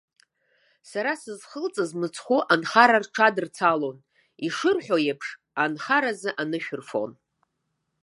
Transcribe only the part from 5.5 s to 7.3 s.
анхаразы анышә рфон.